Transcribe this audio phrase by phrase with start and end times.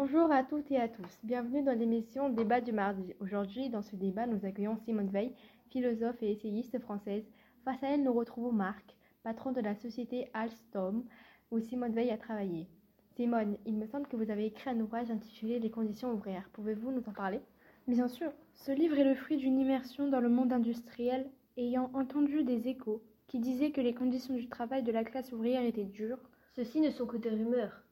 [0.00, 1.18] Bonjour à toutes et à tous.
[1.24, 3.14] Bienvenue dans l'émission Débat du mardi.
[3.18, 5.34] Aujourd'hui, dans ce débat, nous accueillons Simone Veil,
[5.70, 7.28] philosophe et essayiste française.
[7.64, 11.04] Face à elle, nous retrouvons Marc, patron de la société Alstom,
[11.50, 12.68] où Simone Veil a travaillé.
[13.16, 16.48] Simone, il me semble que vous avez écrit un ouvrage intitulé Les conditions ouvrières.
[16.52, 17.40] Pouvez-vous nous en parler?
[17.88, 18.30] Bien sûr.
[18.54, 23.02] Ce livre est le fruit d'une immersion dans le monde industriel, ayant entendu des échos
[23.26, 26.20] qui disaient que les conditions du travail de la classe ouvrière étaient dures.
[26.54, 27.82] Ceci ne sont que des rumeurs.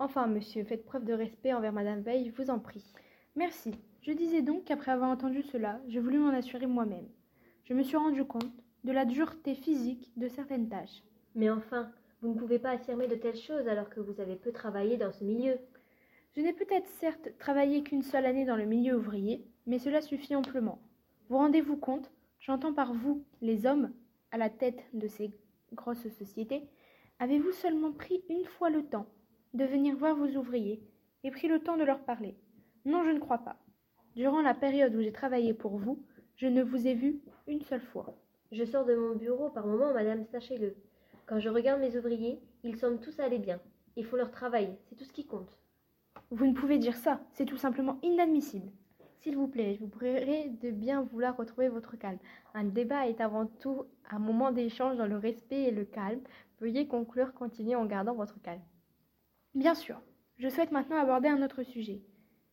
[0.00, 2.82] Enfin, monsieur, faites preuve de respect envers Madame Veil, je vous en prie.
[3.36, 3.74] Merci.
[4.00, 7.06] Je disais donc qu'après avoir entendu cela, je voulus m'en assurer moi-même.
[7.64, 8.50] Je me suis rendu compte
[8.84, 11.02] de la dureté physique de certaines tâches.
[11.34, 11.92] Mais enfin,
[12.22, 15.12] vous ne pouvez pas affirmer de telles choses alors que vous avez peu travaillé dans
[15.12, 15.58] ce milieu.
[16.34, 20.34] Je n'ai peut-être certes travaillé qu'une seule année dans le milieu ouvrier, mais cela suffit
[20.34, 20.80] amplement.
[21.28, 23.92] Vous rendez-vous compte J'entends par vous, les hommes,
[24.30, 25.30] à la tête de ces
[25.74, 26.62] grosses sociétés,
[27.18, 29.06] avez-vous seulement pris une fois le temps
[29.54, 30.82] de venir voir vos ouvriers
[31.24, 32.36] et pris le temps de leur parler
[32.84, 33.56] Non, je ne crois pas.
[34.14, 36.02] Durant la période où j'ai travaillé pour vous,
[36.36, 38.16] je ne vous ai vu une seule fois.
[38.52, 40.74] Je sors de mon bureau par moment, madame, sachez-le.
[41.26, 43.60] Quand je regarde mes ouvriers, ils semblent tous aller bien.
[43.96, 45.58] Ils font leur travail, c'est tout ce qui compte.
[46.30, 48.70] Vous ne pouvez dire ça, c'est tout simplement inadmissible.
[49.20, 52.18] S'il vous plaît, je vous prierai de bien vouloir retrouver votre calme.
[52.54, 56.20] Un débat est avant tout un moment d'échange dans le respect et le calme.
[56.60, 58.62] Veuillez conclure, continuez en gardant votre calme.
[59.54, 60.00] Bien sûr.
[60.38, 62.00] Je souhaite maintenant aborder un autre sujet.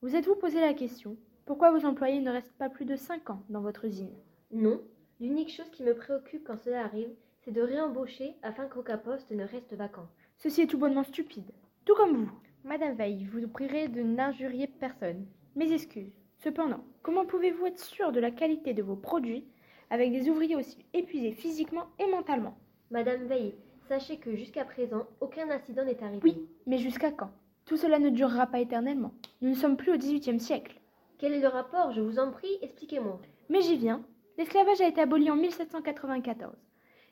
[0.01, 1.17] Vous êtes-vous posé la question
[1.47, 4.13] pourquoi vos employés ne restent pas plus de cinq ans dans votre usine?
[4.51, 4.81] Non.
[5.21, 9.45] L'unique chose qui me préoccupe quand cela arrive, c'est de réembaucher afin qu'aucun poste ne
[9.45, 10.09] reste vacant.
[10.35, 11.49] Ceci est tout bonnement stupide.
[11.85, 12.31] Tout comme vous.
[12.65, 15.25] Madame Veil, je vous prierai de n'injurier personne.
[15.55, 16.11] Mes excuses.
[16.39, 19.45] Cependant, comment pouvez-vous être sûr de la qualité de vos produits
[19.89, 22.57] avec des ouvriers aussi épuisés physiquement et mentalement?
[22.91, 23.55] Madame Veil,
[23.87, 26.21] sachez que jusqu'à présent, aucun incident n'est arrivé.
[26.23, 27.31] Oui, mais jusqu'à quand?
[27.65, 29.13] Tout cela ne durera pas éternellement.
[29.41, 30.79] Nous ne sommes plus au XVIIIe siècle.
[31.17, 31.91] Quel est le rapport?
[31.91, 33.19] Je vous en prie, expliquez-moi.
[33.49, 34.03] Mais j'y viens.
[34.37, 36.53] L'esclavage a été aboli en 1794.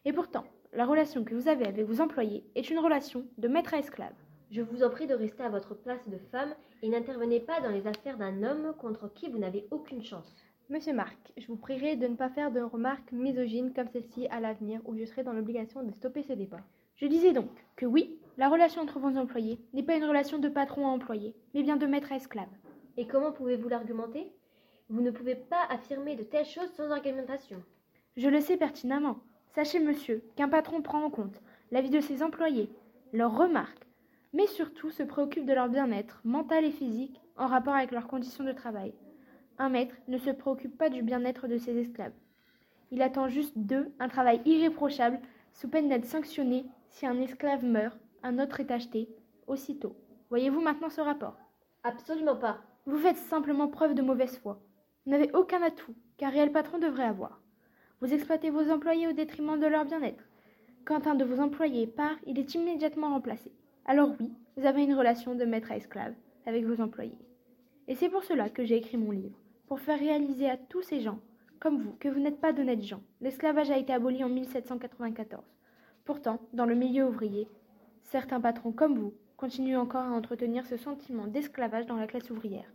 [0.05, 3.73] Et pourtant, la relation que vous avez avec vos employés est une relation de maître
[3.73, 4.13] à esclave.
[4.51, 6.53] Je vous en prie de rester à votre place de femme
[6.83, 10.35] et n'intervenez pas dans les affaires d'un homme contre qui vous n'avez aucune chance.
[10.67, 14.39] Monsieur Marc, je vous prierai de ne pas faire de remarques misogynes comme celle-ci à
[14.39, 16.61] l'avenir ou je serai dans l'obligation de stopper ce débat.
[16.95, 20.49] Je disais donc que oui, la relation entre vos employés n'est pas une relation de
[20.49, 22.49] patron à employé, mais bien de maître à esclave.
[22.97, 24.31] Et comment pouvez-vous l'argumenter?
[24.89, 27.61] Vous ne pouvez pas affirmer de telles choses sans argumentation.
[28.17, 29.19] Je le sais pertinemment.
[29.53, 32.71] Sachez, monsieur, qu'un patron prend en compte l'avis de ses employés,
[33.13, 33.85] leurs remarques,
[34.33, 38.43] mais surtout se préoccupe de leur bien-être mental et physique en rapport avec leurs conditions
[38.43, 38.95] de travail.
[39.57, 42.13] Un maître ne se préoccupe pas du bien-être de ses esclaves.
[42.91, 45.19] Il attend juste d'eux un travail irréprochable,
[45.53, 49.09] sous peine d'être sanctionné si un esclave meurt, un autre est acheté,
[49.47, 49.95] aussitôt.
[50.29, 51.37] Voyez-vous maintenant ce rapport?
[51.83, 52.59] Absolument pas.
[52.85, 54.61] Vous faites simplement preuve de mauvaise foi.
[55.05, 57.41] Vous n'avez aucun atout qu'un réel patron devrait avoir.
[58.01, 60.23] Vous exploitez vos employés au détriment de leur bien-être.
[60.83, 63.51] Quand un de vos employés part, il est immédiatement remplacé.
[63.85, 66.13] Alors oui, vous avez une relation de maître à esclave
[66.45, 67.17] avec vos employés.
[67.87, 69.37] Et c'est pour cela que j'ai écrit mon livre,
[69.67, 71.19] pour faire réaliser à tous ces gens,
[71.59, 73.01] comme vous, que vous n'êtes pas d'honnêtes gens.
[73.21, 75.43] L'esclavage a été aboli en 1794.
[76.05, 77.47] Pourtant, dans le milieu ouvrier,
[78.03, 82.71] certains patrons comme vous continuent encore à entretenir ce sentiment d'esclavage dans la classe ouvrière.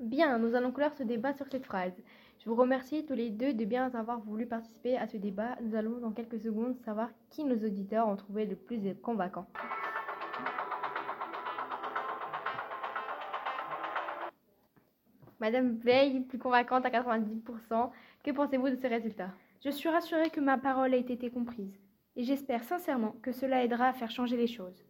[0.00, 1.92] Bien, nous allons clore ce débat sur cette phrase.
[2.40, 5.56] Je vous remercie tous les deux de bien avoir voulu participer à ce débat.
[5.62, 9.46] Nous allons dans quelques secondes savoir qui nos auditeurs ont trouvé le plus convaincant.
[15.42, 17.90] Madame Veil, plus convaincante à 90%.
[18.22, 19.30] Que pensez-vous de ce résultat?
[19.64, 21.76] Je suis rassurée que ma parole ait été comprise.
[22.14, 24.84] Et j'espère sincèrement que cela aidera à faire changer les choses.